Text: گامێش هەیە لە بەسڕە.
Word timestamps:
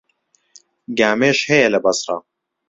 گامێش 0.97 1.39
هەیە 1.49 1.67
لە 1.73 1.79
بەسڕە. 1.83 2.17